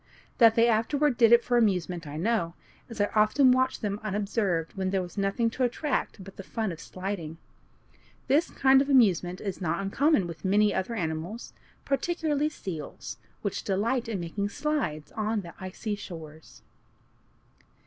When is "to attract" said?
5.51-6.23